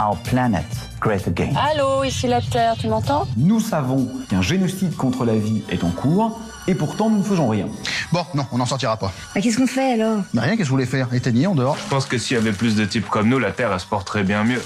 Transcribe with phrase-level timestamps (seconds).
[0.00, 0.64] our planet
[1.00, 1.52] great again.
[1.56, 3.26] Allô, ici la Terre, tu m'entends?
[3.36, 7.48] Nous savons qu'un génocide contre la vie est en cours et pourtant nous ne faisons
[7.48, 7.66] rien.
[8.12, 9.12] Bon, non, on n'en sortira pas.
[9.34, 10.22] Bah, qu'est-ce qu'on fait alors?
[10.34, 11.12] Bah rien, qu'est-ce que je voulais faire?
[11.12, 13.52] Éteigner en dehors Je pense que s'il y avait plus de types comme nous, la
[13.52, 14.62] Terre, elle se porterait bien mieux.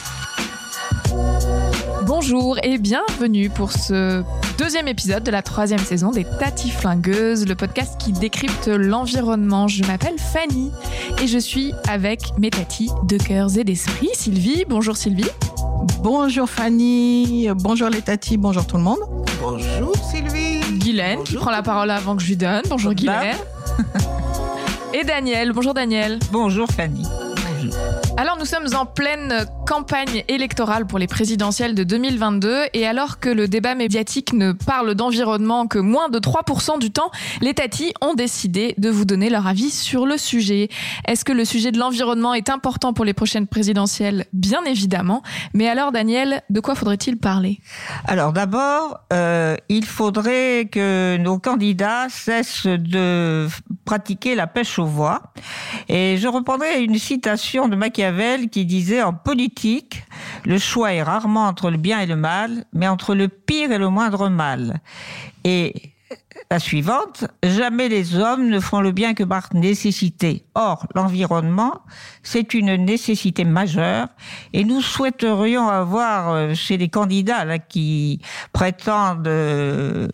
[2.06, 4.22] Bonjour et bienvenue pour ce
[4.58, 9.68] deuxième épisode de la troisième saison des Tati Flingueuses, le podcast qui décrypte l'environnement.
[9.68, 10.70] Je m'appelle Fanny
[11.22, 14.10] et je suis avec mes tatis de cœurs et d'esprit.
[14.12, 15.30] Sylvie, bonjour Sylvie.
[16.02, 19.00] Bonjour Fanny, bonjour les tatis, bonjour tout le monde.
[19.40, 20.60] Bonjour Sylvie.
[20.78, 22.62] Guylaine qui prend la parole avant que je lui donne.
[22.68, 23.36] Bonjour Guylaine.
[24.92, 26.18] et Daniel, bonjour Daniel.
[26.30, 27.04] Bonjour Fanny.
[28.16, 33.29] Alors nous sommes en pleine campagne électorale pour les présidentielles de 2022 et alors que
[33.29, 38.15] le débat médiatique ne parle d'environnement que moins de 3% du temps, les tatis ont
[38.15, 40.68] décidé de vous donner leur avis sur le sujet.
[41.09, 44.26] Est-ce que le sujet de l'environnement est important pour les prochaines présidentielles?
[44.32, 45.23] Bien évidemment.
[45.52, 47.59] Mais alors Daniel, de quoi faudrait-il parler?
[48.04, 53.48] Alors d'abord, euh, il faudrait que nos candidats cessent de
[53.85, 55.32] pratiquer la pêche aux voix.
[55.88, 57.74] Et je reprendrai une citation de
[58.51, 60.05] Qui disait en politique,
[60.45, 63.79] le choix est rarement entre le bien et le mal, mais entre le pire et
[63.79, 64.81] le moindre mal.
[65.44, 65.94] Et
[66.50, 70.44] la suivante, jamais les hommes ne font le bien que par nécessité.
[70.55, 71.81] Or, l'environnement,
[72.22, 74.09] c'est une nécessité majeure
[74.53, 78.21] et nous souhaiterions avoir chez les candidats là, qui
[78.53, 80.09] prétendent euh,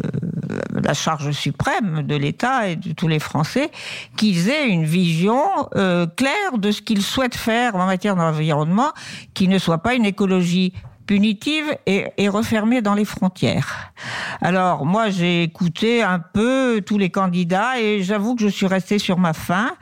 [0.83, 3.71] la charge suprême de l'État et de tous les Français,
[4.17, 5.43] qu'ils aient une vision
[5.77, 8.93] euh, claire de ce qu'ils souhaitent faire en matière d'environnement,
[9.35, 10.73] qui ne soit pas une écologie
[11.11, 13.91] punitive et, et refermée dans les frontières.
[14.41, 19.01] Alors moi j'ai écouté un peu tous les candidats et j'avoue que je suis restée
[19.01, 19.73] sur ma faim.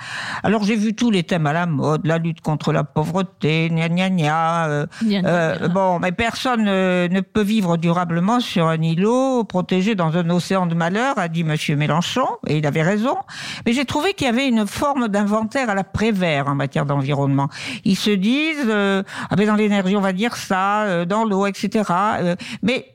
[0.42, 3.90] Alors j'ai vu tous les thèmes à la mode, la lutte contre la pauvreté, gna
[3.90, 4.68] gna gna.
[4.68, 5.68] Euh, Gna gna euh, gna.
[5.68, 10.64] bon, mais personne euh, ne peut vivre durablement sur un îlot protégé dans un océan
[10.64, 13.18] de malheur, a dit Monsieur Mélenchon et il avait raison.
[13.66, 17.50] Mais j'ai trouvé qu'il y avait une forme d'inventaire à la Prévert en matière d'environnement.
[17.84, 21.84] Ils se disent euh, ah ben dans l'énergie on va dire ça, euh, l'eau, etc.
[22.20, 22.94] Euh, mais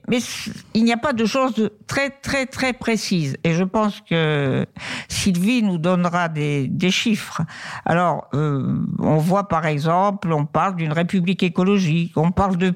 [0.74, 3.38] il n'y a pas de choses très très très précises.
[3.44, 4.66] Et je pense que
[5.08, 7.42] Sylvie nous donnera des, des chiffres.
[7.86, 12.74] Alors euh, on voit par exemple, on parle d'une république écologique, on parle de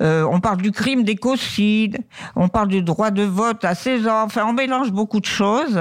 [0.00, 1.98] euh, on parle du crime d'écocide,
[2.36, 4.22] on parle du droit de vote à 16 ans.
[4.24, 5.80] Enfin, on mélange beaucoup de choses.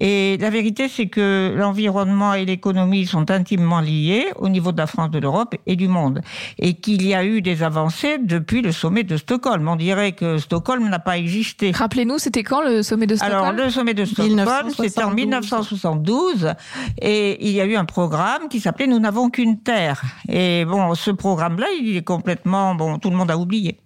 [0.00, 4.86] Et la vérité, c'est que l'environnement et l'économie sont intimement liés au niveau de la
[4.86, 6.20] France, de l'Europe et du monde.
[6.58, 9.68] Et qu'il y a eu des avancées depuis le sommet de Stockholm.
[9.68, 11.72] On dirait que Stockholm n'a pas existé.
[11.72, 13.44] Rappelez-nous, c'était quand le sommet de Stockholm?
[13.44, 16.54] Alors, le sommet de Stockholm, c'était en 1972.
[17.00, 20.02] Et il y a eu un programme qui s'appelait Nous n'avons qu'une terre.
[20.28, 23.78] Et bon, ce programme-là, il est complètement, bon, tout le monde a oublié.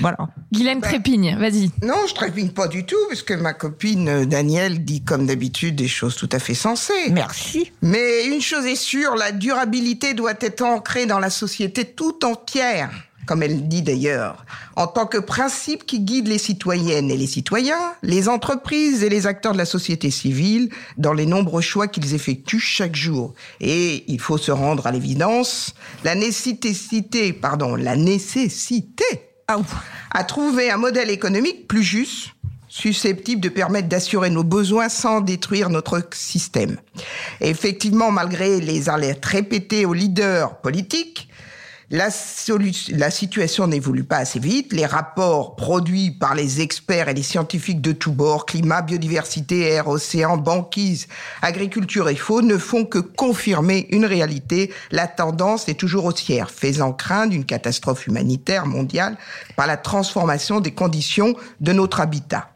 [0.00, 0.16] Voilà.
[0.52, 1.70] Guylaine Trépigne, vas-y.
[1.82, 5.76] Non, je trépigne pas du tout, parce que ma copine euh, Danielle dit comme d'habitude
[5.76, 7.10] des choses tout à fait sensées.
[7.10, 7.72] Merci.
[7.82, 12.90] Mais une chose est sûre, la durabilité doit être ancrée dans la société tout entière,
[13.26, 14.44] comme elle dit d'ailleurs,
[14.76, 19.26] en tant que principe qui guide les citoyennes et les citoyens, les entreprises et les
[19.26, 23.34] acteurs de la société civile dans les nombreux choix qu'ils effectuent chaque jour.
[23.60, 25.74] Et il faut se rendre à l'évidence,
[26.04, 29.04] la nécessité, pardon, la nécessité
[30.10, 32.30] à trouver un modèle économique plus juste,
[32.68, 36.78] susceptible de permettre d'assurer nos besoins sans détruire notre système.
[37.40, 41.28] Et effectivement, malgré les alertes répétées aux leaders politiques,
[41.90, 42.10] la,
[43.10, 44.72] situation n'évolue pas assez vite.
[44.72, 49.88] Les rapports produits par les experts et les scientifiques de tous bords, climat, biodiversité, air,
[49.88, 51.08] océan, banquise,
[51.42, 54.72] agriculture et faune, ne font que confirmer une réalité.
[54.90, 59.16] La tendance est toujours haussière, faisant craindre une catastrophe humanitaire mondiale
[59.56, 62.53] par la transformation des conditions de notre habitat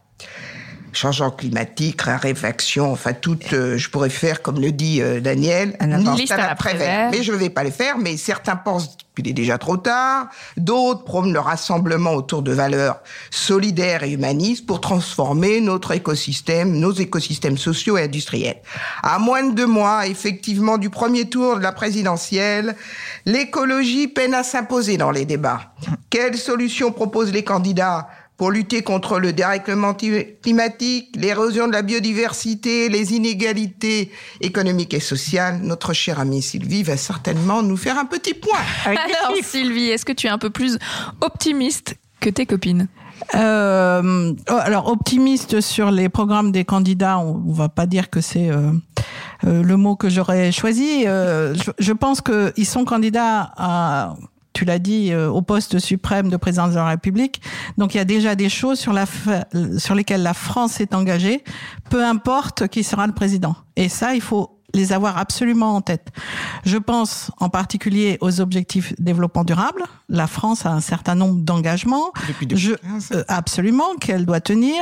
[0.93, 6.15] changement climatique, raréfaction, enfin tout, euh, je pourrais faire, comme le dit euh, Daniel, Une
[6.15, 7.11] liste à la.
[7.11, 10.29] Mais je ne vais pas les faire, mais certains pensent qu'il est déjà trop tard,
[10.57, 13.01] d'autres prônent le rassemblement autour de valeurs
[13.31, 18.63] solidaires et humanistes pour transformer notre écosystème, nos écosystèmes sociaux et industriels.
[19.03, 22.77] À moins de deux mois, effectivement, du premier tour de la présidentielle,
[23.27, 25.73] l'écologie peine à s'imposer dans les débats.
[26.11, 28.09] Quelles solutions proposent les candidats
[28.39, 35.59] pour lutter contre le dérèglement climatique, l'érosion de la biodiversité, les inégalités économiques et sociales,
[35.63, 38.61] notre chère amie Sylvie va certainement nous faire un petit point.
[38.87, 40.79] Alors Sylvie, est-ce que tu es un peu plus
[41.21, 42.87] optimiste que tes copines?
[43.35, 48.21] Euh, oh, alors optimiste sur les programmes des candidats, on, on va pas dire que
[48.21, 48.71] c'est euh,
[49.45, 51.09] euh, le mot que j'aurais choisi.
[51.09, 54.15] Euh, je, je, pense qu'ils sont candidats à
[54.59, 57.41] tu l'as dit, euh, au poste suprême de président de la République.
[57.77, 58.93] Donc il y a déjà des choses sur,
[59.79, 61.45] sur lesquelles la France est engagée,
[61.91, 63.55] peu importe qui sera le président.
[63.77, 66.09] Et ça, il faut les avoir absolument en tête.
[66.65, 69.83] Je pense en particulier aux objectifs développement durable.
[70.11, 72.13] La France a un certain nombre d'engagements.
[72.53, 72.73] Je,
[73.13, 74.77] euh, absolument qu'elle doit tenir.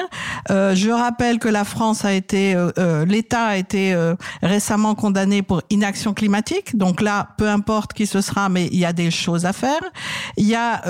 [0.50, 4.94] Euh, je rappelle que la France a été, euh, euh l'État a été euh, récemment
[4.96, 6.76] condamné pour inaction climatique.
[6.76, 9.82] Donc là, peu importe qui ce sera, mais il y a des choses à faire.
[10.36, 10.82] Il y a,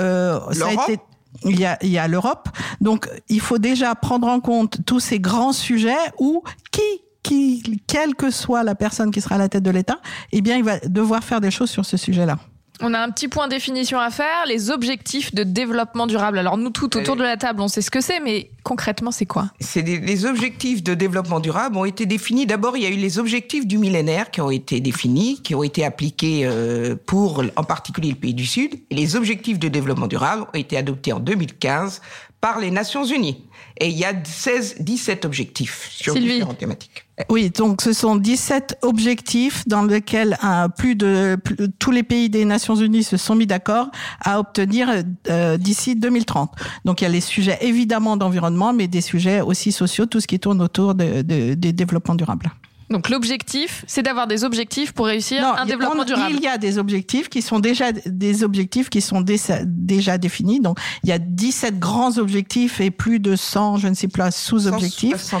[0.53, 0.99] ça a été
[1.45, 2.49] il y a, il y a l'Europe.
[2.81, 6.81] Donc, il faut déjà prendre en compte tous ces grands sujets où qui
[7.27, 9.99] qui, quelle que soit la personne qui sera à la tête de l'État,
[10.31, 12.37] eh bien, il va devoir faire des choses sur ce sujet-là.
[12.79, 16.37] On a un petit point définition à faire, les objectifs de développement durable.
[16.37, 19.25] Alors nous, tout autour de la table, on sait ce que c'est, mais concrètement, c'est
[19.25, 19.49] quoi?
[19.59, 22.45] C'est les objectifs de développement durable ont été définis.
[22.45, 25.63] D'abord, il y a eu les objectifs du millénaire qui ont été définis, qui ont
[25.63, 28.75] été appliqués euh, pour, en particulier, le pays du Sud.
[28.91, 32.01] Et les objectifs de développement durable ont été adoptés en 2015
[32.41, 33.43] par les Nations Unies.
[33.79, 36.33] Et il y a 16, 17 objectifs sur Sylvie.
[36.33, 37.03] différentes thématiques.
[37.29, 42.29] Oui, donc ce sont 17 objectifs dans lesquels euh, plus de plus, tous les pays
[42.29, 43.89] des Nations Unies se sont mis d'accord
[44.21, 46.51] à obtenir euh, d'ici 2030.
[46.85, 50.27] Donc il y a les sujets évidemment d'environnement, mais des sujets aussi sociaux, tout ce
[50.27, 52.51] qui tourne autour de, de, des développements durables.
[52.89, 56.35] Donc l'objectif, c'est d'avoir des objectifs pour réussir non, un développement on, durable.
[56.35, 60.61] Il y a des objectifs qui sont déjà des objectifs qui sont déjà, déjà définis.
[60.61, 64.23] Donc il y a 17 grands objectifs et plus de 100, je ne sais plus,
[64.31, 65.33] sous-objectifs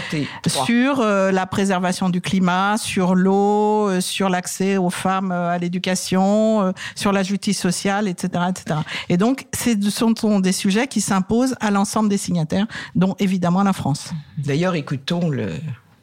[0.45, 5.57] sur euh, la préservation du climat, sur l'eau, euh, sur l'accès aux femmes euh, à
[5.57, 8.79] l'éducation, euh, sur la justice sociale, etc., etc.
[9.09, 13.63] Et donc ce sont, sont des sujets qui s'imposent à l'ensemble des signataires, dont évidemment
[13.63, 14.11] la France.
[14.37, 15.53] D'ailleurs, écoutons le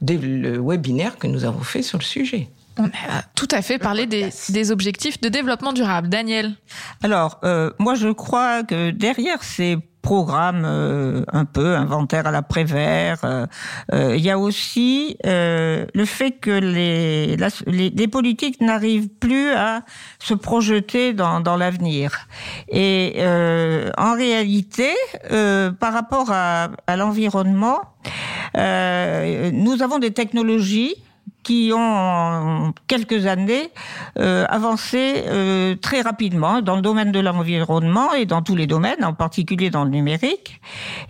[0.07, 2.49] le webinaire que nous avons fait sur le sujet.
[2.77, 6.09] On a tout à fait parlé des, des, objectifs de développement durable.
[6.09, 6.55] Daniel
[7.03, 13.21] Alors, euh, moi je crois que derrière ces programmes euh, un peu inventaire à l'après-vert,
[13.25, 13.47] euh,
[13.95, 17.37] euh, il y a aussi euh, le fait que les,
[17.67, 19.81] les, les, politiques n'arrivent plus à
[20.19, 22.29] se projeter dans, dans l'avenir.
[22.69, 23.17] Et
[23.97, 24.91] en réalité,
[25.81, 27.81] par rapport à, à l'environnement,
[28.55, 30.95] nous avons des technologies
[31.45, 33.71] qui ont en quelques années
[34.19, 39.05] euh, avancé euh, très rapidement dans le domaine de l'environnement et dans tous les domaines,
[39.05, 40.61] en particulier dans le numérique.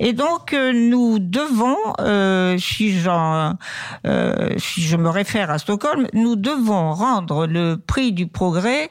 [0.01, 1.77] Et donc euh, nous devons,
[2.59, 8.91] si je me réfère à Stockholm, nous devons rendre le prix du progrès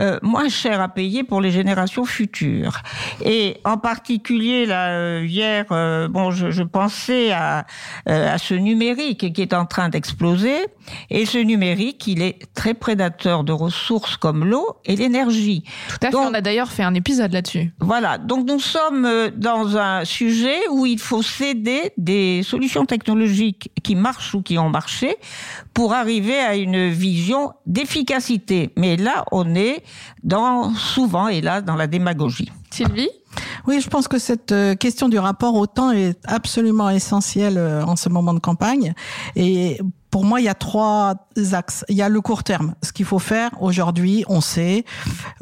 [0.00, 2.80] euh, moins cher à payer pour les générations futures.
[3.24, 7.66] Et en particulier, là, euh, hier, euh, bon, je, je pensais à,
[8.06, 10.56] à ce numérique qui est en train d'exploser.
[11.10, 15.64] Et ce numérique, il est très prédateur de ressources comme l'eau et l'énergie.
[15.88, 16.12] Tout à fait.
[16.12, 17.72] Donc, on a d'ailleurs fait un épisode là-dessus.
[17.80, 18.18] Voilà.
[18.18, 24.34] Donc nous sommes dans un sujet où il faut céder des solutions technologiques qui marchent
[24.34, 25.16] ou qui ont marché
[25.72, 28.70] pour arriver à une vision d'efficacité.
[28.76, 29.83] Mais là, on est
[30.22, 32.50] dans, souvent, hélas, dans la démagogie.
[32.70, 33.10] Sylvie
[33.66, 37.84] oui, je pense que cette euh, question du rapport au temps est absolument essentielle euh,
[37.84, 38.94] en ce moment de campagne.
[39.36, 39.80] Et
[40.14, 41.16] pour moi, il y a trois
[41.54, 41.84] axes.
[41.88, 42.76] Il y a le court terme.
[42.84, 44.84] Ce qu'il faut faire aujourd'hui, on sait,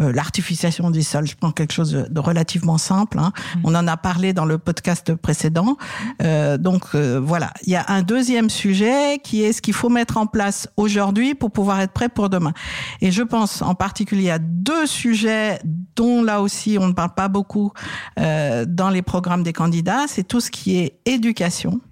[0.00, 3.18] euh, l'artificialisation des sols, je prends quelque chose de relativement simple.
[3.18, 3.32] Hein.
[3.34, 3.60] Mmh.
[3.64, 5.76] On en a parlé dans le podcast précédent.
[6.22, 9.90] Euh, donc euh, voilà, il y a un deuxième sujet qui est ce qu'il faut
[9.90, 12.54] mettre en place aujourd'hui pour pouvoir être prêt pour demain.
[13.02, 15.60] Et je pense en particulier à deux sujets
[15.96, 17.72] dont là aussi on ne parle pas beaucoup
[18.18, 20.06] euh, dans les programmes des candidats.
[20.08, 21.82] C'est tout ce qui est éducation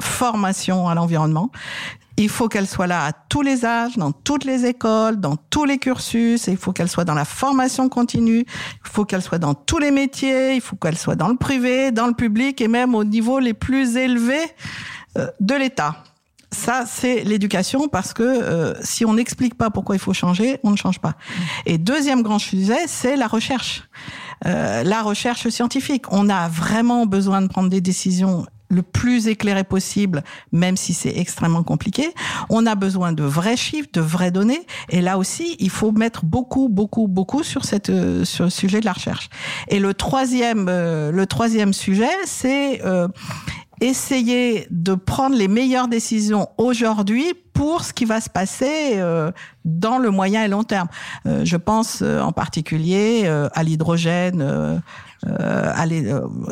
[0.00, 1.50] formation à l'environnement.
[2.16, 5.64] Il faut qu'elle soit là à tous les âges, dans toutes les écoles, dans tous
[5.64, 6.46] les cursus.
[6.46, 8.44] il faut qu'elle soit dans la formation continue.
[8.46, 10.54] Il faut qu'elle soit dans tous les métiers.
[10.54, 13.54] Il faut qu'elle soit dans le privé, dans le public et même au niveau les
[13.54, 14.46] plus élevés
[15.18, 15.96] euh, de l'État.
[16.52, 20.70] Ça, c'est l'éducation parce que euh, si on n'explique pas pourquoi il faut changer, on
[20.70, 21.14] ne change pas.
[21.66, 23.82] Et deuxième grand sujet, c'est la recherche.
[24.46, 26.04] Euh, la recherche scientifique.
[26.12, 31.16] On a vraiment besoin de prendre des décisions le plus éclairé possible, même si c'est
[31.16, 32.08] extrêmement compliqué.
[32.50, 34.66] On a besoin de vrais chiffres, de vraies données.
[34.90, 38.80] Et là aussi, il faut mettre beaucoup, beaucoup, beaucoup sur cette euh, sur le sujet
[38.80, 39.28] de la recherche.
[39.68, 43.08] Et le troisième, euh, le troisième sujet, c'est euh,
[43.80, 49.30] essayer de prendre les meilleures décisions aujourd'hui pour ce qui va se passer euh,
[49.64, 50.88] dans le moyen et long terme.
[51.26, 54.82] Euh, je pense euh, en particulier à l'hydrogène.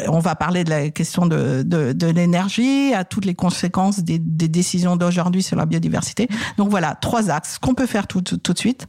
[0.09, 4.19] On va parler de la question de, de, de l'énergie, à toutes les conséquences des,
[4.19, 6.29] des décisions d'aujourd'hui sur la biodiversité.
[6.57, 7.55] Donc voilà, trois axes.
[7.55, 8.87] Ce qu'on peut faire tout, tout, tout de suite,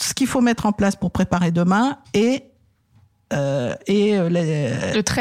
[0.00, 2.44] ce qu'il faut mettre en place pour préparer demain et
[3.32, 4.72] euh, et les,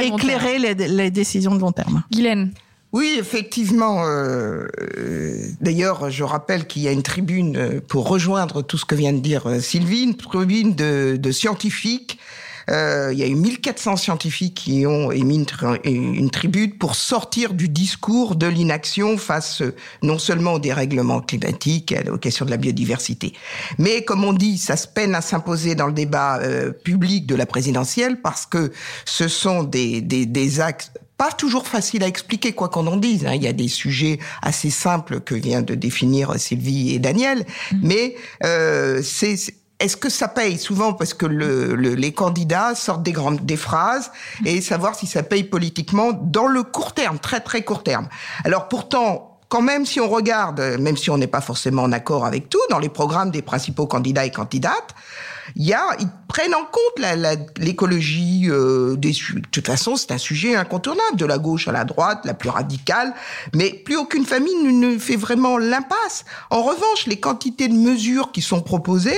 [0.01, 2.03] éclairer les, les, décisions de long terme.
[2.11, 2.51] Guylaine
[2.91, 4.03] oui, effectivement.
[4.07, 4.67] Euh,
[5.61, 9.19] D'ailleurs, je rappelle qu'il y a une tribune pour rejoindre tout ce que vient de
[9.19, 14.85] dire Sylvie, une tribune de, de scientifiques euh, il y a eu 1400 scientifiques qui
[14.85, 15.45] ont émis
[15.83, 19.63] une, une, tribune pour sortir du discours de l'inaction face
[20.03, 23.33] non seulement au dérèglement climatique, aux questions de la biodiversité,
[23.77, 27.35] mais comme on dit, ça se peine à s'imposer dans le débat euh, public de
[27.35, 28.71] la présidentielle parce que
[29.05, 33.25] ce sont des, des, des axes pas toujours faciles à expliquer, quoi qu'on en dise.
[33.25, 33.33] Hein.
[33.35, 37.77] Il y a des sujets assez simples que vient de définir Sylvie et Daniel, mmh.
[37.83, 39.35] mais euh, c'est
[39.79, 43.57] est-ce que ça paye souvent parce que le, le, les candidats sortent des grandes des
[43.57, 44.11] phrases
[44.45, 48.09] et savoir si ça paye politiquement dans le court terme, très très court terme.
[48.43, 52.23] Alors pourtant, quand même, si on regarde, même si on n'est pas forcément en accord
[52.25, 54.93] avec tout, dans les programmes des principaux candidats et candidates,
[55.55, 58.45] il y a, ils prennent en compte l'écologie.
[58.47, 59.11] Euh, de
[59.51, 63.13] toute façon, c'est un sujet incontournable, de la gauche à la droite, la plus radicale.
[63.55, 66.25] Mais plus aucune famille ne fait vraiment l'impasse.
[66.51, 69.17] En revanche, les quantités de mesures qui sont proposées,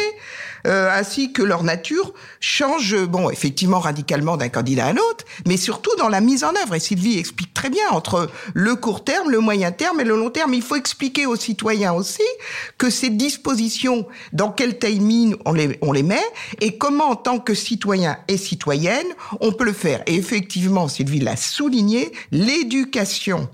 [0.68, 5.96] euh, ainsi que leur nature, changent, bon, effectivement, radicalement d'un candidat à l'autre, mais surtout
[5.98, 6.76] dans la mise en œuvre.
[6.76, 10.30] Et Sylvie explique très bien entre le court terme, le moyen terme et le long
[10.30, 10.54] terme.
[10.54, 12.24] Il faut expliquer aux citoyens aussi
[12.78, 16.24] que ces dispositions, dans quel timing on les, on les met
[16.60, 19.08] et comment, en tant que citoyen et citoyenne,
[19.40, 20.02] on peut le faire.
[20.06, 23.50] Et effectivement, Sylvie l'a souligné, l'éducation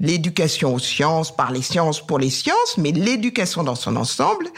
[0.00, 4.48] l'éducation aux sciences, par les sciences pour les sciences, mais l'éducation dans son ensemble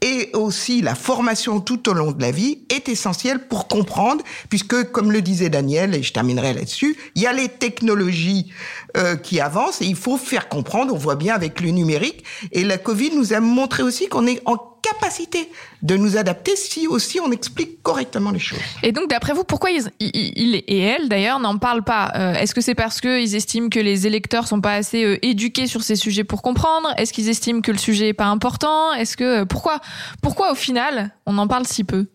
[0.00, 4.90] et aussi la formation tout au long de la vie est essentielle pour comprendre, puisque
[4.90, 8.52] comme le disait Daniel, et je terminerai là-dessus, il y a les technologies
[8.96, 12.64] euh, qui avancent et il faut faire comprendre, on voit bien avec le numérique, et
[12.64, 15.50] la Covid nous a montré aussi qu'on est en capacité
[15.82, 18.58] de nous adapter si aussi on explique correctement les choses.
[18.82, 22.54] Et donc, d'après vous, pourquoi ils, il et elle, d'ailleurs, n'en parlent pas euh, Est-ce
[22.54, 25.96] que c'est parce qu'ils estiment que les électeurs sont pas assez euh, éduqués sur ces
[25.96, 26.92] sujets pour comprendre?
[26.96, 28.92] Est-ce qu'ils estiment que le sujet est pas important?
[28.94, 29.80] Est-ce que pourquoi
[30.22, 32.06] pourquoi au final on en parle si peu?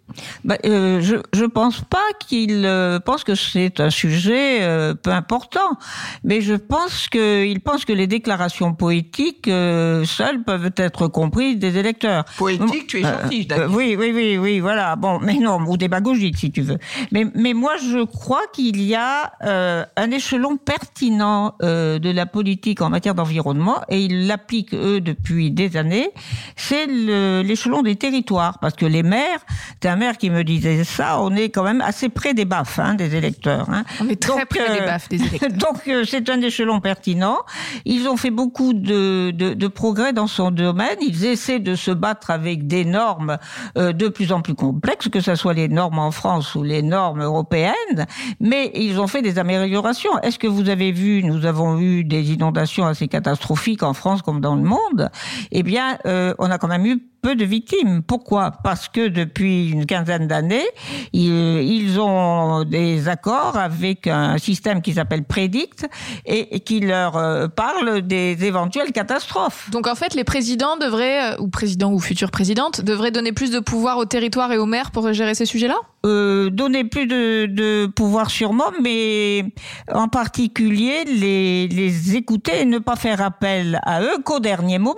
[0.44, 5.12] Bah, euh, je je pense pas qu'ils euh, pensent que c'est un sujet euh, peu
[5.12, 5.78] important,
[6.24, 11.78] mais je pense qu'ils pensent que les déclarations poétiques euh, seules peuvent être comprises des
[11.78, 12.26] électeurs.
[12.38, 12.55] Poétique,
[12.88, 14.96] tu es gentil, Oui, oui, oui, oui, voilà.
[14.96, 16.78] Bon, mais non, ou démagogique si tu veux.
[17.12, 22.90] Mais mais moi je crois qu'il y a un échelon pertinent de la politique en
[22.90, 26.10] matière d'environnement et ils l'appliquent eux depuis des années.
[26.56, 29.46] C'est l'échelon des territoires parce que les maires,
[29.82, 32.80] c'est un maire qui me disait ça, on est quand même assez près des baffes
[32.80, 33.70] hein, des électeurs.
[33.70, 33.84] Hein.
[34.02, 35.52] On est très près des euh, baffes des électeurs.
[35.52, 37.40] donc euh, c'est un échelon pertinent.
[37.86, 40.98] Ils ont fait beaucoup de, de, de, progrès dans son domaine.
[41.02, 43.38] Ils essaient de se battre avec des normes
[43.78, 46.82] euh, de plus en plus complexes, que ce soit les normes en France ou les
[46.82, 48.06] normes européennes,
[48.40, 50.18] mais ils ont fait des améliorations.
[50.20, 54.42] Est-ce que vous avez vu, nous avons eu des inondations assez catastrophiques en France comme
[54.42, 55.10] dans le monde?
[55.52, 57.02] Eh bien, on a quand même eu
[57.34, 58.04] de victimes.
[58.04, 58.52] Pourquoi?
[58.64, 60.68] Parce que depuis une quinzaine d'années,
[61.14, 65.88] ils, ont des accords avec un système qui s'appelle Predict
[66.26, 69.70] et, qui leur euh, parle des éventuelles catastrophes.
[69.72, 73.50] Donc en fait, les présidents devraient, euh, ou présidents ou futures présidentes, devraient donner plus
[73.52, 75.78] de pouvoir aux territoires et aux maires pour gérer ces sujets-là?
[76.06, 79.46] Euh, donner plus de, de, pouvoir sûrement, mais
[79.92, 84.96] en particulier les, les écouter et ne pas faire appel à eux qu'au dernier moment.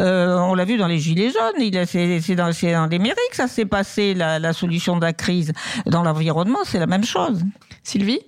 [0.00, 3.48] Euh, on l'a vu dans les Gilets jaunes, c'est dans, dans les mairies que ça
[3.48, 5.52] s'est passé, la, la solution de la crise.
[5.86, 7.42] Dans l'environnement, c'est la même chose.
[7.82, 8.20] Sylvie?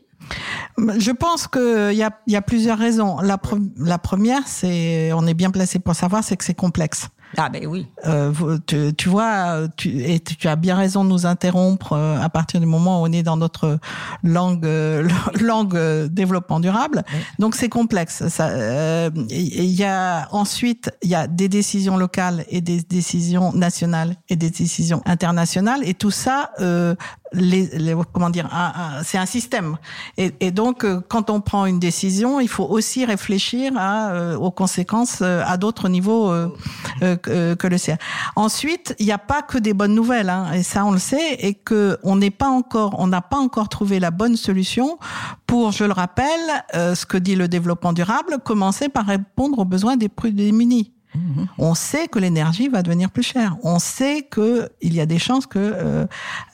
[0.79, 3.19] Je pense qu'il y a, y a plusieurs raisons.
[3.21, 3.39] La,
[3.77, 7.09] la première, c'est, on est bien placé pour savoir, c'est que c'est complexe.
[7.37, 7.87] Ah ben oui.
[8.07, 8.33] Euh,
[8.67, 12.61] tu, tu, vois, tu, et tu as bien raison de nous interrompre euh, à partir
[12.61, 13.79] du moment où on est dans notre
[14.23, 15.09] langue euh,
[15.41, 17.03] langue euh, développement durable.
[17.39, 18.27] Donc c'est complexe.
[18.29, 24.17] Ça, il y a ensuite il y a des décisions locales et des décisions nationales
[24.29, 26.51] et des décisions internationales et tout ça
[27.35, 28.49] les, les, comment dire,
[29.05, 29.77] c'est un système.
[30.17, 34.37] Et, et donc, euh, quand on prend une décision, il faut aussi réfléchir à, euh,
[34.37, 36.33] aux conséquences à d'autres niveaux
[37.01, 37.97] que, que, le CA.
[38.37, 41.35] Ensuite, il n'y a pas que des bonnes nouvelles, hein, et ça on le sait,
[41.39, 44.99] et que on n'est pas encore, on n'a pas encore trouvé la bonne solution
[45.47, 49.97] pour, je le rappelle, ce que dit le développement durable, commencer par répondre aux besoins
[49.97, 50.95] des plus démunis.
[51.59, 53.57] On sait que l'énergie va devenir plus chère.
[53.63, 56.07] On sait que il y a des chances que euh,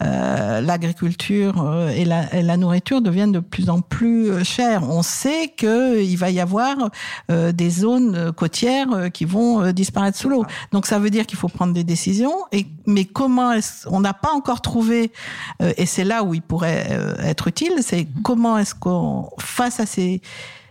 [0.02, 4.82] euh, l'agriculture euh, et, la, nourriture deviennent de plus en plus chères.
[4.88, 6.90] On sait que il va y avoir
[7.28, 10.44] des zones côtières qui vont disparaître sous l'eau.
[10.72, 12.34] Donc ça veut dire qu'il faut prendre des décisions.
[12.52, 15.12] Et mais comment est-ce on n'a pas encore trouvé
[15.60, 16.86] et c'est là où il pourrait
[17.22, 20.20] être utile, c'est comment est-ce qu'on face à ces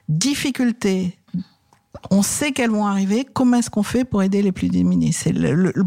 [0.09, 1.18] difficultés
[2.11, 3.25] on sait qu'elles vont arriver.
[3.33, 5.13] Comment est-ce qu'on fait pour aider les plus démunis?
[5.13, 5.33] C'est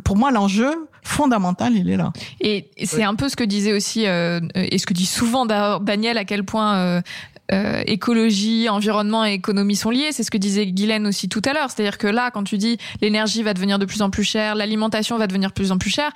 [0.05, 2.13] pour moi l'enjeu fondamental, il est là.
[2.41, 6.17] Et c'est un peu ce que disait aussi euh, et ce que dit souvent Daniel
[6.17, 7.01] à quel point euh,
[7.53, 10.11] euh, écologie, environnement et économie sont liés.
[10.13, 11.71] C'est ce que disait Guylaine aussi tout à l'heure.
[11.71, 15.19] C'est-à-dire que là, quand tu dis l'énergie va devenir de plus en plus chère, l'alimentation
[15.19, 16.13] va devenir de plus en plus chère,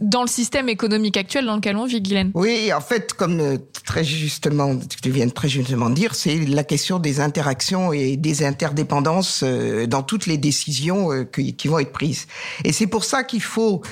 [0.00, 2.30] dans le système économique actuel dans lequel on vit, Guylaine.
[2.34, 6.64] Oui, en fait, comme euh, très justement, tu viens de très justement dire, c'est la
[6.64, 11.92] question des interactions et des interdépendances euh, dans toutes les décisions euh, qui vont être
[11.92, 12.26] prises.
[12.64, 13.82] Et c'est pour ça qu'il faut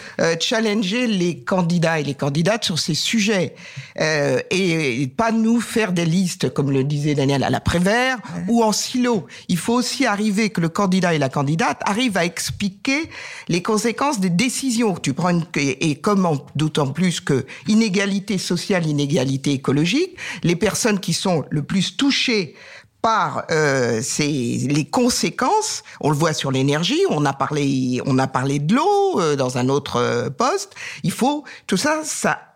[0.41, 3.55] challenger les candidats et les candidates sur ces sujets
[3.99, 8.73] et pas nous faire des listes, comme le disait Daniel, à la Prévert ou en
[8.73, 9.27] silo.
[9.49, 13.11] Il faut aussi arriver que le candidat et la candidate arrivent à expliquer
[13.49, 14.95] les conséquences des décisions.
[14.95, 15.45] Tu prends une
[15.81, 21.97] et comme d'autant plus que inégalité sociale, inégalité écologique, les personnes qui sont le plus
[21.97, 22.55] touchées
[23.03, 25.85] par euh, les conséquences.
[26.01, 27.01] On le voit sur l'énergie.
[27.09, 30.75] On a parlé, on a parlé de l'eau euh, dans un autre euh, poste.
[31.05, 32.56] Il faut tout ça, ça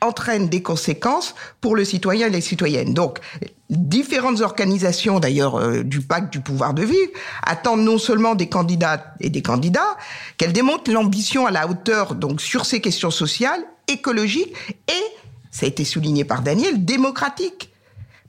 [0.00, 2.94] entraîne des conséquences pour le citoyen et les citoyennes.
[2.94, 3.20] Donc,
[3.70, 7.10] différentes organisations, d'ailleurs, euh, du pacte du pouvoir de vivre,
[7.42, 9.96] attendent non seulement des candidats et des candidats,
[10.36, 14.54] qu'elles démontrent l'ambition à la hauteur, donc, sur ces questions sociales, écologiques
[14.88, 15.02] et,
[15.50, 17.70] ça a été souligné par Daniel, démocratiques.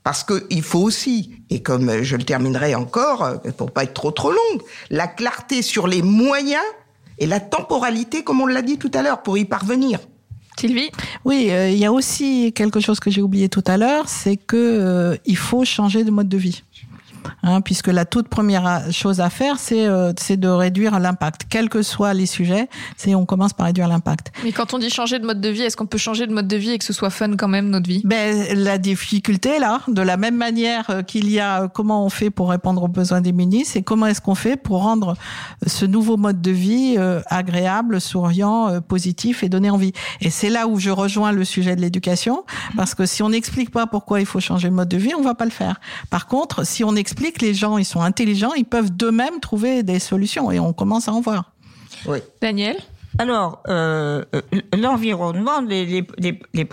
[0.04, 4.12] Parce qu'il faut aussi, et comme je le terminerai encore, euh, pour pas être trop
[4.12, 6.62] trop longue, la clarté sur les moyens
[7.18, 9.98] et la temporalité, comme on l'a dit tout à l'heure, pour y parvenir.
[10.58, 10.90] Sylvie
[11.24, 14.36] Oui, euh, il y a aussi quelque chose que j'ai oublié tout à l'heure, c'est
[14.36, 16.62] que euh, il faut changer de mode de vie.
[17.42, 21.82] Hein, puisque la toute première chose à faire, c'est euh, de réduire l'impact, quels que
[21.82, 22.68] soient les sujets.
[22.96, 24.32] C'est on commence par réduire l'impact.
[24.44, 26.48] Mais quand on dit changer de mode de vie, est-ce qu'on peut changer de mode
[26.48, 28.02] de vie et que ce soit fun quand même notre vie?
[28.04, 32.10] Ben la difficulté là, de la même manière euh, qu'il y a euh, comment on
[32.10, 35.14] fait pour répondre aux besoins des ministres, c'est comment est-ce qu'on fait pour rendre
[35.66, 39.92] ce nouveau mode de vie agréable, souriant, positif et donner envie.
[40.20, 42.44] Et c'est là où je rejoins le sujet de l'éducation,
[42.76, 45.22] parce que si on n'explique pas pourquoi il faut changer de mode de vie, on
[45.22, 45.80] va pas le faire.
[46.10, 49.82] Par contre, si on explique explique, les gens, ils sont intelligents, ils peuvent d'eux-mêmes trouver
[49.82, 51.52] des solutions et on commence à en voir.
[52.06, 52.18] Oui.
[52.42, 52.76] Daniel?
[53.18, 54.40] Alors, euh, euh,
[54.76, 56.66] l'environnement, les, les, les, les,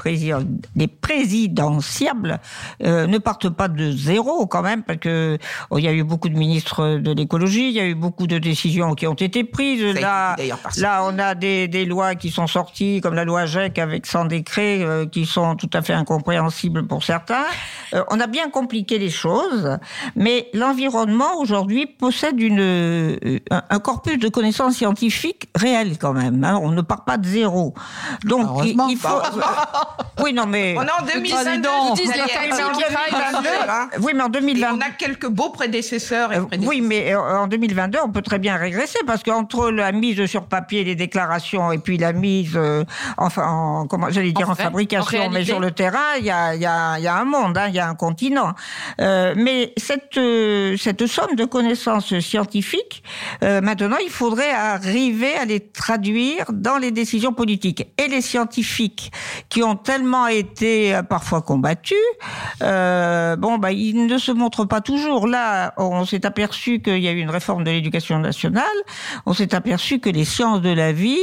[0.75, 2.39] les présidentiables
[2.83, 5.37] euh, ne partent pas de zéro quand même, parce que
[5.69, 8.27] oh, il y a eu beaucoup de ministres de l'écologie, il y a eu beaucoup
[8.27, 9.83] de décisions qui ont été prises.
[10.01, 10.35] Là,
[10.77, 14.25] là, on a des, des, lois qui sont sorties, comme la loi GEC avec 100
[14.25, 17.45] décrets, euh, qui sont tout à fait incompréhensibles pour certains.
[17.93, 19.77] Euh, on a bien compliqué les choses,
[20.15, 26.32] mais l'environnement aujourd'hui possède une, un corpus de connaissances scientifiques réelles quand même.
[26.43, 26.59] Hein.
[26.61, 27.73] on ne part pas de zéro.
[28.23, 29.07] Donc, il, faut.
[30.23, 30.75] oui, non, mais.
[30.77, 31.69] On est en 2022.
[34.01, 34.77] Oui, mais en 2022.
[34.77, 36.33] on a quelques beaux prédécesseurs.
[36.33, 39.91] Et euh, oui, mais euh, en 2022, on peut très bien régresser parce qu'entre la
[39.91, 42.83] mise sur papier, les déclarations, et puis la mise, euh,
[43.17, 46.65] enfin, en, comment, j'allais dire en, fabrication, mais sur le terrain, il y a, y,
[46.65, 48.53] a, y a un monde, hein, il y a un continent.
[48.99, 50.19] mais cette,
[50.77, 53.03] cette somme de connaissances scientifiques,
[53.41, 56.03] maintenant, il faudrait arriver à les traduire
[56.51, 57.87] dans les décisions politiques.
[57.97, 59.11] Et les scientifiques
[59.49, 61.97] qui ont tellement été euh, parfois combattus,
[62.61, 65.27] euh, bon, bah, ils ne se montrent pas toujours.
[65.27, 68.63] Là, on s'est aperçu qu'il y a eu une réforme de l'éducation nationale.
[69.25, 71.17] On s'est aperçu que les sciences de la vie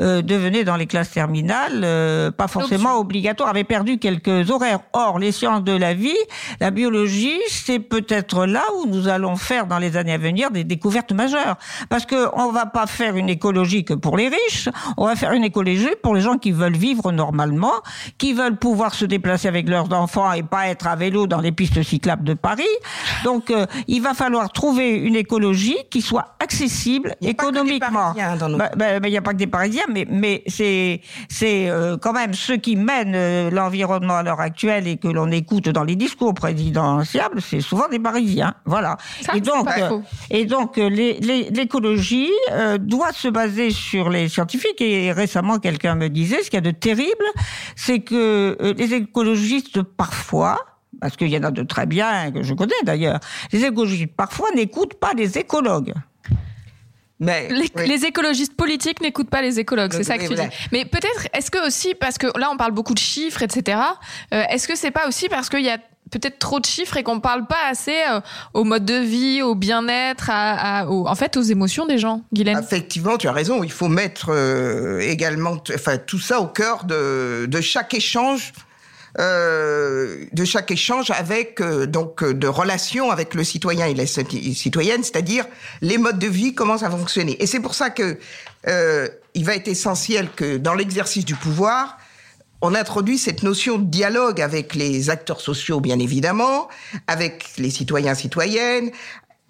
[0.00, 4.80] euh, devenaient dans les classes terminales euh, pas forcément obligatoires, avaient perdu quelques horaires.
[4.92, 6.16] Or, les sciences de la vie,
[6.60, 10.64] la biologie, c'est peut-être là où nous allons faire dans les années à venir des
[10.64, 11.56] découvertes majeures.
[11.88, 14.68] Parce que on va pas faire une écologie que pour les riches riches.
[14.96, 17.72] On va faire une écologie pour les gens qui veulent vivre normalement,
[18.18, 21.52] qui veulent pouvoir se déplacer avec leurs enfants et pas être à vélo dans les
[21.52, 22.64] pistes cyclables de Paris.
[23.24, 28.12] Donc, euh, il va falloir trouver une écologie qui soit accessible économiquement.
[28.14, 32.12] Bah, bah, il n'y a pas que des Parisiens, mais, mais c'est c'est euh, quand
[32.12, 35.96] même ceux qui mènent euh, l'environnement à l'heure actuelle et que l'on écoute dans les
[35.96, 38.54] discours présidentiables, c'est souvent des Parisiens.
[38.64, 38.96] Voilà.
[39.34, 39.68] et donc,
[40.30, 42.30] et donc l'écologie
[42.80, 44.80] doit se baser sur les scientifiques.
[44.80, 47.24] Et récemment, quelqu'un me disait, ce qu'il y a de terrible,
[47.76, 50.58] c'est que les écologistes parfois
[51.00, 53.20] parce qu'il y en a de très bien, que je connais d'ailleurs,
[53.52, 55.94] les écologistes parfois n'écoutent pas les écologues.
[57.20, 60.48] Mais, les, écologistes politiques n'écoutent pas les écologues, c'est ça que tu dis.
[60.72, 63.78] Mais peut-être, est-ce que aussi, parce que là on parle beaucoup de chiffres, etc.,
[64.32, 65.78] euh, est-ce que c'est pas aussi parce qu'il y a
[66.10, 68.20] peut-être trop de chiffres et qu'on parle pas assez euh,
[68.54, 73.16] au mode de vie, au bien-être, à, en fait aux émotions des gens, Guylaine Effectivement,
[73.16, 77.60] tu as raison, il faut mettre euh, également enfin, tout ça au cœur de, de
[77.60, 78.52] chaque échange
[79.18, 84.06] euh, de chaque échange avec euh, donc euh, de relations avec le citoyen et la
[84.06, 85.46] citoyenne, c'est-à-dire
[85.80, 87.36] les modes de vie, comment ça fonctionner.
[87.42, 88.18] Et c'est pour ça que
[89.34, 91.96] il va être essentiel que dans l'exercice du pouvoir,
[92.62, 96.68] on introduit cette notion de dialogue avec les acteurs sociaux, bien évidemment,
[97.06, 98.90] avec les citoyens, citoyennes,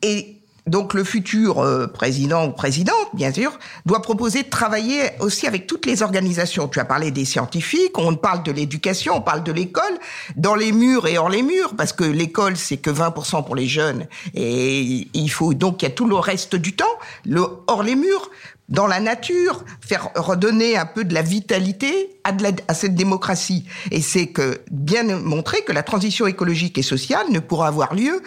[0.02, 5.46] et donc le futur euh, président ou présidente, bien sûr, doit proposer de travailler aussi
[5.46, 6.68] avec toutes les organisations.
[6.68, 9.98] Tu as parlé des scientifiques, on parle de l'éducation, on parle de l'école,
[10.36, 13.66] dans les murs et hors les murs, parce que l'école, c'est que 20% pour les
[13.66, 16.84] jeunes, et il faut donc qu'il y a tout le reste du temps,
[17.24, 18.30] le hors les murs,
[18.70, 23.66] dans la nature, faire redonner un peu de la vitalité à, cette démocratie.
[23.90, 28.22] Et c'est que bien montrer que la transition écologique et sociale ne pourra avoir lieu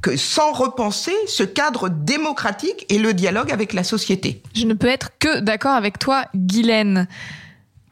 [0.00, 4.42] que sans repenser ce cadre démocratique et le dialogue avec la société.
[4.54, 7.08] Je ne peux être que d'accord avec toi, Guylaine.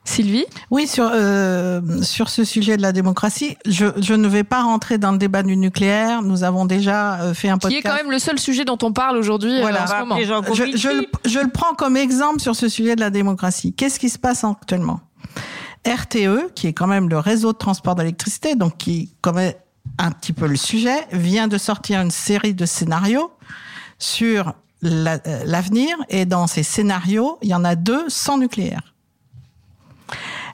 [0.09, 4.63] Sylvie Oui, sur, euh, sur ce sujet de la démocratie, je, je ne vais pas
[4.63, 6.23] rentrer dans le débat du nucléaire.
[6.23, 7.83] Nous avons déjà euh, fait un podcast.
[7.83, 9.85] Qui est quand même le seul sujet dont on parle aujourd'hui euh, voilà.
[9.85, 10.17] en ce moment.
[10.19, 13.73] Je, je, le, je le prends comme exemple sur ce sujet de la démocratie.
[13.73, 15.01] Qu'est-ce qui se passe actuellement?
[15.87, 19.59] RTE, qui est quand même le réseau de transport d'électricité, donc qui connaît
[19.99, 23.31] un petit peu le sujet, vient de sortir une série de scénarios
[23.99, 25.97] sur l'avenir.
[26.11, 28.95] et dans ces scénarios, il y en a deux sans nucléaire.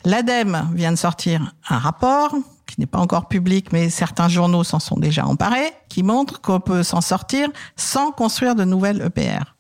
[0.05, 2.35] L'ADEME vient de sortir un rapport
[2.67, 6.59] qui n'est pas encore public, mais certains journaux s'en sont déjà emparés, qui montre qu'on
[6.59, 9.55] peut s'en sortir sans construire de nouvelles EPR.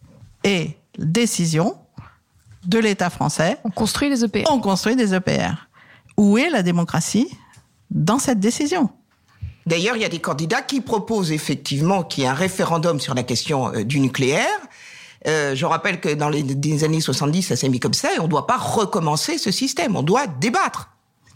[0.45, 1.77] Et décision
[2.67, 3.59] de l'État français.
[3.65, 4.45] On construit des EPR.
[4.51, 5.69] On construit des EPR.
[6.17, 7.29] Où est la démocratie
[7.91, 8.91] dans cette décision?
[9.67, 13.15] D'ailleurs, il y a des candidats qui proposent effectivement qu'il y ait un référendum sur
[13.15, 14.59] la question euh, du nucléaire.
[15.27, 18.25] Euh, je rappelle que dans les, années 70, ça s'est mis comme ça et on
[18.25, 19.97] ne doit pas recommencer ce système.
[19.97, 20.89] On doit débattre.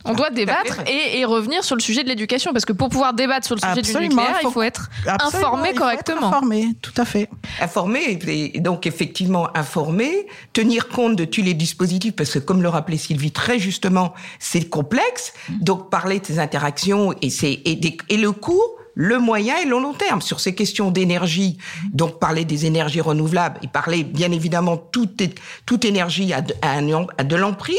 [0.08, 3.44] On doit débattre et, revenir sur le sujet de l'éducation, parce que pour pouvoir débattre
[3.44, 4.88] sur le sujet du nucléaire, il faut, être
[5.20, 6.28] informé correctement.
[6.28, 7.28] informé, tout à fait.
[7.60, 12.68] Informé, et donc effectivement informé, tenir compte de tous les dispositifs, parce que comme le
[12.68, 18.30] rappelait Sylvie très justement, c'est complexe, donc parler de ces interactions et, et, et le
[18.30, 18.62] coût
[18.96, 21.58] le moyen et le long terme sur ces questions d'énergie.
[21.92, 25.22] Donc parler des énergies renouvelables et parler bien évidemment toute
[25.66, 27.76] toute énergie a de, a de l'emprise,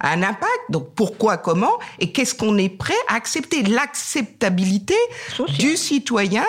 [0.00, 0.60] a un impact.
[0.68, 3.62] Donc pourquoi, comment et qu'est-ce qu'on est prêt à accepter?
[3.62, 4.94] L'acceptabilité
[5.58, 6.44] du citoyen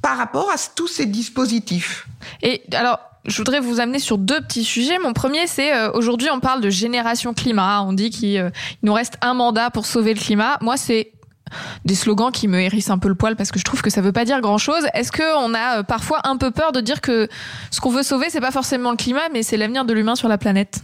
[0.00, 2.08] par rapport à tous ces dispositifs.
[2.42, 4.98] Et alors je voudrais vous amener sur deux petits sujets.
[4.98, 7.82] Mon premier, c'est euh, aujourd'hui, on parle de génération climat.
[7.82, 8.50] On dit qu'il euh,
[8.82, 10.56] nous reste un mandat pour sauver le climat.
[10.62, 11.12] Moi, c'est
[11.84, 14.00] des slogans qui me hérissent un peu le poil parce que je trouve que ça
[14.00, 14.86] veut pas dire grand chose.
[14.94, 17.28] Est-ce qu'on a euh, parfois un peu peur de dire que
[17.70, 20.28] ce qu'on veut sauver, c'est pas forcément le climat, mais c'est l'avenir de l'humain sur
[20.28, 20.80] la planète?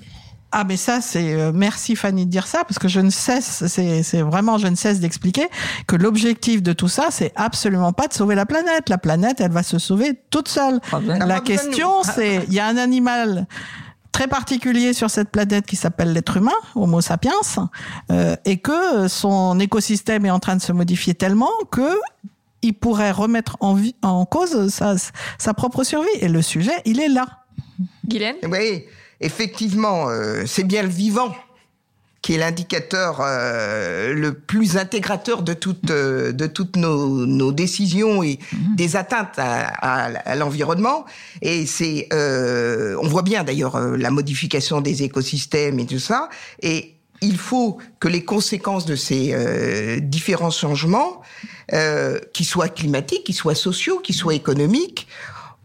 [0.57, 3.65] Ah mais ça c'est euh, merci Fanny de dire ça parce que je ne cesse
[3.67, 5.49] c'est vraiment je ne cesse d'expliquer
[5.89, 9.51] que l'objectif de tout ça c'est absolument pas de sauver la planète la planète elle
[9.51, 13.49] va se sauver toute seule la question c'est il y a un animal
[14.15, 17.33] très particulier sur cette planète qui s'appelle l'être humain, Homo sapiens,
[18.13, 21.99] euh, et que son écosystème est en train de se modifier tellement que
[22.63, 24.95] il pourrait remettre en, en cause sa,
[25.37, 26.09] sa, propre survie.
[26.21, 27.27] Et le sujet, il est là.
[28.07, 28.37] Guylaine?
[28.49, 28.85] Oui,
[29.21, 31.35] effectivement, euh, c'est bien le vivant
[32.25, 38.23] qui est l'indicateur euh, le plus intégrateur de toutes euh, de toutes nos, nos décisions
[38.23, 38.77] et mhm.
[38.77, 41.05] des atteintes à, à, l'environnement.
[41.43, 46.31] Et c'est, euh, on voit bien d'ailleurs euh, la modification des écosystèmes et tout ça.
[46.63, 51.21] Et il faut que les conséquences de ces euh, différents changements,
[51.75, 55.09] euh, qu'ils soient climatiques, qu'ils soient sociaux, qu'ils soient économiques,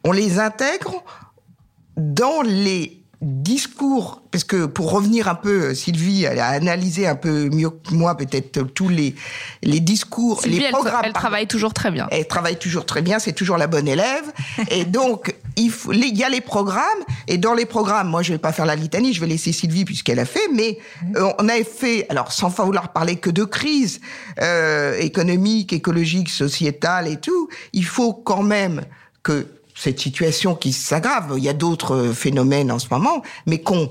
[0.03, 1.05] on les intègre
[1.95, 7.69] dans les discours, parce que pour revenir un peu, Sylvie a analysé un peu mieux
[7.69, 9.13] que moi peut-être tous les
[9.61, 11.01] les discours, Sylvie, les elle, programmes.
[11.03, 12.07] elle travaille toujours très bien.
[12.11, 14.23] Elle travaille toujours très bien, c'est toujours la bonne élève.
[14.71, 16.79] et donc il, faut, il y a les programmes
[17.27, 19.83] et dans les programmes, moi je vais pas faire la litanie, je vais laisser Sylvie
[19.83, 20.77] puisqu'elle a fait, mais
[21.17, 23.99] euh, on a fait, alors sans vouloir parler que de crise
[24.41, 28.85] euh, économique, écologique, sociétale et tout, il faut quand même
[29.23, 29.45] que
[29.79, 33.89] cette situation qui s'aggrave, il y a d'autres phénomènes en ce moment, mais qu'on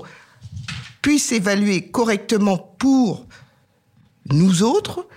[1.01, 3.25] puisse évaluer correctement pour
[4.31, 5.07] nous autres.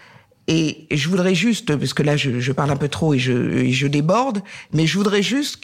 [0.48, 3.70] Et je voudrais juste, parce que là je, je parle un peu trop et je,
[3.70, 5.62] je déborde, mais je voudrais juste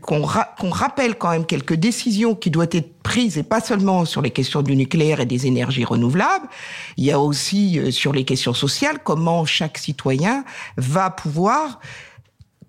[0.00, 0.22] qu'on
[0.70, 4.62] rappelle quand même quelques décisions qui doivent être prises, et pas seulement sur les questions
[4.62, 6.48] du nucléaire et des énergies renouvelables,
[6.96, 10.44] il y a aussi euh, sur les questions sociales, comment chaque citoyen
[10.78, 11.78] va pouvoir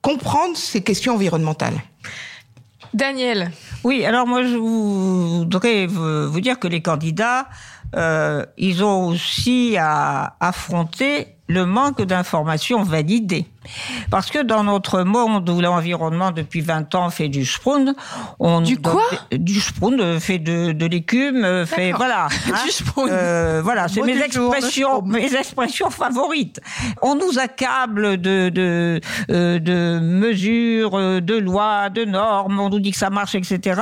[0.05, 1.81] comprendre ces questions environnementales.
[2.93, 3.49] Daniel.
[3.83, 7.47] Oui, alors moi je voudrais vous dire que les candidats,
[7.95, 13.45] euh, ils ont aussi à affronter le manque d'informations validées.
[14.11, 17.95] Parce que dans notre monde où l'environnement depuis 20 ans fait du sprund,
[18.39, 23.09] on du quoi Du sprund fait de, de l'écume, fait voilà, hein, du sprund.
[23.09, 26.61] Euh, voilà, c'est mes expressions, jour, mes expressions favorites.
[27.01, 32.91] On nous accable de de euh, de mesures, de lois, de normes, on nous dit
[32.91, 33.81] que ça marche, etc.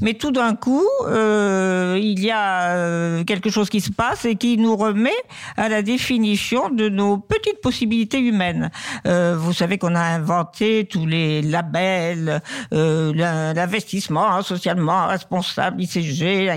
[0.00, 4.58] Mais tout d'un coup, euh, il y a quelque chose qui se passe et qui
[4.58, 5.10] nous remet
[5.56, 8.70] à la définition de nos petites possibilités humaines.
[9.06, 13.12] Euh, vous savez qu'on a inventé tous les labels, euh,
[13.54, 16.50] l'investissement hein, socialement responsable, ICG,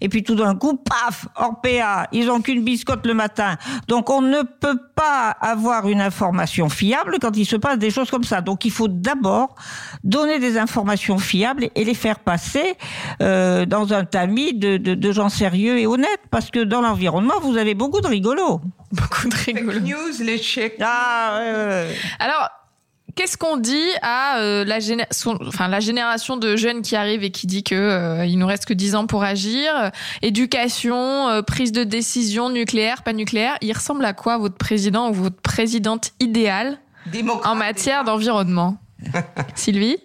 [0.00, 3.56] et puis tout d'un coup, paf, Orpea, ils ont qu'une biscotte le matin.
[3.86, 8.10] Donc on ne peut pas avoir une information fiable quand il se passe des choses
[8.10, 8.40] comme ça.
[8.40, 9.54] Donc il faut d'abord
[10.04, 12.76] donner des informations fiables et les faire passer
[13.22, 17.74] euh, dans un tamis de gens sérieux et honnêtes, parce que dans l'environnement, vous avez
[17.74, 18.60] beaucoup de rigolos.
[18.92, 19.80] Beaucoup de rigolos.
[19.80, 20.78] news, les chèques.
[20.80, 21.96] Ah, ouais, ouais.
[22.18, 22.48] Alors,
[23.18, 27.24] qu'est-ce qu'on dit à euh, la, géné son, enfin, la génération de jeunes qui arrive
[27.24, 29.90] et qui dit que euh, il nous reste que 10 ans pour agir?
[30.22, 33.58] Éducation, euh, prise de décision nucléaire, pas nucléaire.
[33.60, 38.78] Il ressemble à quoi votre président ou votre présidente idéale Démocrate en matière d'environnement?
[39.54, 39.98] Sylvie?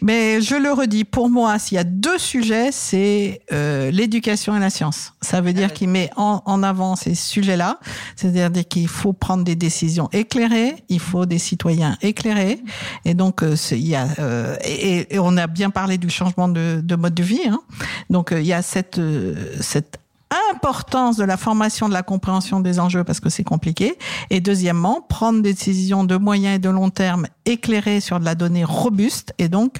[0.00, 4.60] Mais je le redis, pour moi, s'il y a deux sujets, c'est euh, l'éducation et
[4.60, 5.14] la science.
[5.20, 7.78] Ça veut dire qu'il met en, en, avant ces sujets-là,
[8.16, 12.60] c'est-à-dire qu'il faut prendre des décisions éclairées, il faut des citoyens éclairés,
[13.04, 16.48] et donc euh, il y a euh, et, et, on a bien parlé du changement
[16.48, 17.60] de, de mode de vie, hein.
[18.10, 19.00] donc il y a cette
[19.60, 19.98] cette
[20.50, 23.98] importance de la formation de la compréhension des enjeux parce que c'est compliqué.
[24.30, 28.34] Et deuxièmement prendre des décisions de moyen et de long terme éclairées sur de la
[28.34, 29.78] donnée robuste et donc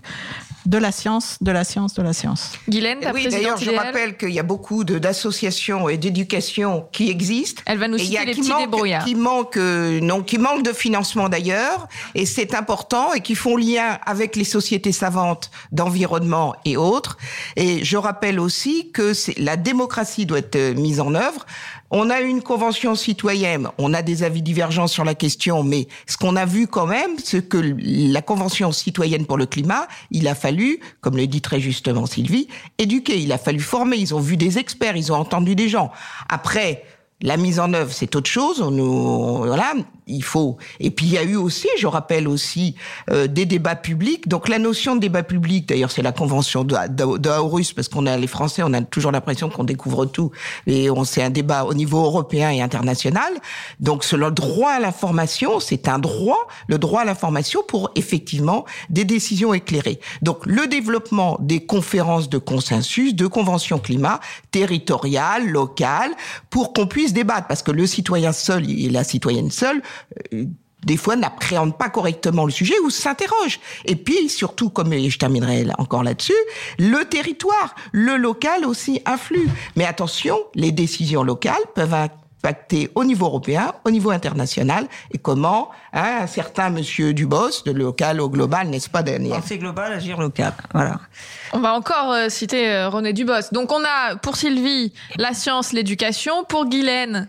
[0.69, 2.53] de la science, de la science, de la science.
[2.69, 7.63] Guylaine, ta oui, d'ailleurs, je rappelle qu'il y a beaucoup d'associations et d'éducation qui existent.
[7.65, 9.05] Elle va nous citer les petits débrouillards.
[9.07, 13.99] Qui manquent, non, qui manquent de financement d'ailleurs, et c'est important, et qui font lien
[14.05, 17.17] avec les sociétés savantes d'environnement et autres.
[17.57, 21.47] Et je rappelle aussi que la démocratie doit être mise en œuvre.
[21.91, 26.19] On a une convention citoyenne, on a des avis divergents sur la question, mais ce
[26.19, 30.35] qu'on a vu quand même, c'est que la convention citoyenne pour le climat, il a
[30.35, 34.37] fallu, comme le dit très justement Sylvie, éduquer, il a fallu former, ils ont vu
[34.37, 35.91] des experts, ils ont entendu des gens.
[36.29, 36.85] Après,
[37.21, 38.61] la mise en œuvre, c'est autre chose.
[38.61, 39.75] On nous, voilà,
[40.07, 40.57] il faut.
[40.79, 42.77] Et puis il y a eu aussi, je rappelle aussi,
[43.11, 44.29] euh, des débats publics.
[44.29, 46.75] Donc la notion de débat public, d'ailleurs, c'est la convention de,
[47.75, 50.31] parce qu'on a les Français, on a toujours l'impression qu'on découvre tout,
[50.67, 53.33] et on c'est un débat au niveau européen et international.
[53.81, 58.65] Donc c'est le droit à l'information, c'est un droit, le droit à l'information pour effectivement
[58.91, 60.01] des décisions éclairées.
[60.23, 66.13] Donc le développement des conférences de consensus, de conventions climat territoriales, locales,
[66.51, 69.83] pour qu'on puisse débattre, parce que le citoyen seul et la citoyenne seule
[70.33, 70.45] euh,
[70.85, 73.61] des fois n'appréhende pas correctement le sujet ou s'interroge.
[73.85, 76.33] Et puis surtout, comme je terminerai encore là-dessus,
[76.79, 79.49] le territoire, le local aussi influe.
[79.77, 85.71] Mais attention, les décisions locales peuvent impacter au niveau européen, au niveau international, et comment
[85.93, 89.33] hein, un certain monsieur Dubos, de local au global, n'est-ce pas Daniel?
[89.41, 90.53] Penser global, agir local.
[90.73, 91.01] Voilà.
[91.53, 93.51] On va encore euh, citer euh, René Dubos.
[93.53, 97.29] Donc on a pour Sylvie la science, l'éducation, pour Guylaine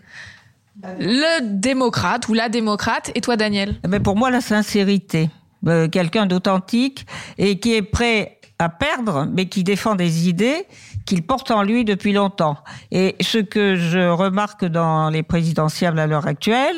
[0.98, 3.74] le démocrate ou la démocrate, et toi Daniel?
[3.86, 5.28] Mais Pour moi, la sincérité.
[5.66, 7.04] Euh, Quelqu'un d'authentique
[7.36, 10.66] et qui est prêt à perdre, mais qui défend des idées
[11.06, 12.58] qu'il porte en lui depuis longtemps.
[12.92, 16.76] Et ce que je remarque dans les présidentielles à l'heure actuelle,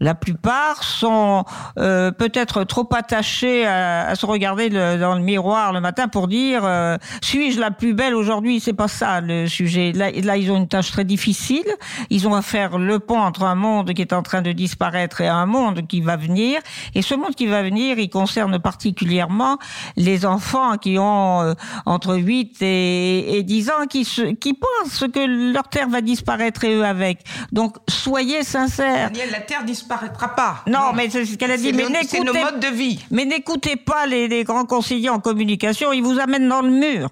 [0.00, 1.44] la plupart sont
[1.78, 6.62] euh, peut-être trop attachés à, à se regarder dans le miroir le matin pour dire
[6.64, 8.58] euh, suis-je la plus belle aujourd'hui?
[8.58, 9.92] C'est pas ça le sujet.
[9.92, 11.64] Là, ils ont une tâche très difficile.
[12.10, 15.20] Ils ont à faire le pont entre un monde qui est en train de disparaître
[15.20, 16.60] et un monde qui va venir.
[16.96, 19.58] Et ce monde qui va venir, il concerne particulièrement
[19.96, 21.54] les enfants qui ont euh,
[21.86, 26.64] entre 8 et, et 10 ans qui, se, qui pensent que leur terre va disparaître
[26.64, 27.20] et eux avec.
[27.52, 29.10] Donc, soyez sincères.
[29.10, 30.62] Daniel, la terre disparaîtra pas.
[30.66, 31.72] Non, mais c'est ce qu'elle a dit.
[31.72, 33.00] Mais nos modes de vie.
[33.10, 37.10] Mais n'écoutez pas les, les grands conseillers en communication, ils vous amènent dans le mur.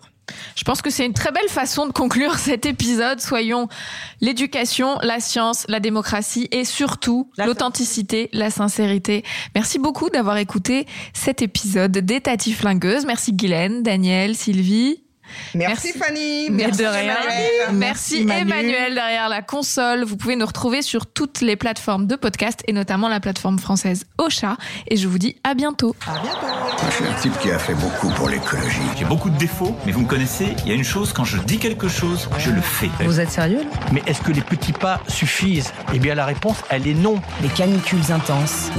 [0.57, 3.21] Je pense que c'est une très belle façon de conclure cet épisode.
[3.21, 3.69] Soyons
[4.21, 9.25] l'éducation, la science, la démocratie et surtout l'authenticité, la sincérité.
[9.55, 13.07] Merci beaucoup d'avoir écouté cet épisode des Tati Flingueuses.
[13.07, 15.08] Merci Guylaine, Daniel, Sylvie.
[15.55, 16.49] Merci, Fanny.
[16.51, 16.83] Merci.
[16.83, 17.17] Emmanuel.
[17.73, 20.05] Merci Emmanuel derrière la console.
[20.05, 24.05] Vous pouvez nous retrouver sur toutes les plateformes de podcast et notamment la plateforme française
[24.19, 24.57] Ocha.
[24.89, 25.95] Et je vous dis à bientôt.
[26.87, 28.81] Je suis un type qui a fait beaucoup pour l'écologie.
[28.97, 31.39] J'ai beaucoup de défauts, mais vous me connaissez, il y a une chose, quand je
[31.39, 32.91] dis quelque chose, je le fais.
[33.01, 33.71] Vous êtes sérieux là?
[33.93, 35.73] Mais est-ce que les petits pas suffisent?
[35.93, 37.21] Eh bien, la réponse, elle est non.
[37.41, 38.71] Des canicules intenses,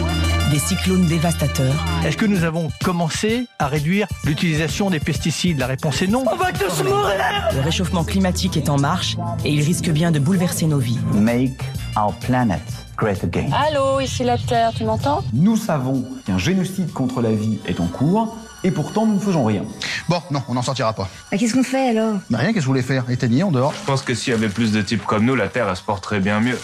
[0.51, 1.75] des cyclones dévastateurs.
[2.05, 5.59] Est-ce que nous avons commencé à réduire l'utilisation des pesticides?
[5.59, 6.25] La réponse est non.
[6.41, 10.99] Le réchauffement climatique est en marche et il risque bien de bouleverser nos vies.
[11.13, 11.59] Make
[11.97, 12.61] our planet
[12.97, 13.49] great again.
[13.53, 15.23] Allô, ici la Terre, tu m'entends?
[15.33, 19.45] Nous savons qu'un génocide contre la vie est en cours, et pourtant nous ne faisons
[19.45, 19.63] rien.
[20.09, 21.07] Bon, non, on n'en sortira pas.
[21.31, 22.15] Bah, Qu'est-ce qu'on fait alors?
[22.29, 23.09] Bah rien, qu'est-ce que vous voulez faire?
[23.09, 23.73] Éteignez, en dehors.
[23.73, 25.81] Je pense que s'il y avait plus de types comme nous, la Terre, elle se
[25.83, 26.57] porterait bien mieux.